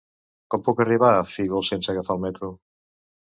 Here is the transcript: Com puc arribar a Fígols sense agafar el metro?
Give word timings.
Com 0.53 0.63
puc 0.67 0.79
arribar 0.85 1.09
a 1.17 1.27
Fígols 1.33 1.71
sense 1.73 1.93
agafar 1.93 2.17
el 2.17 2.23
metro? 2.25 2.49